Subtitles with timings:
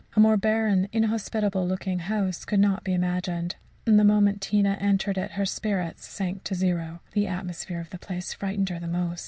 [0.15, 3.55] A more barren, inhospitable looking house could not be imagined,
[3.85, 7.01] and the moment Tina entered it, her spirits sank to zero.
[7.11, 9.19] The atmosphere of the place frightened her the most.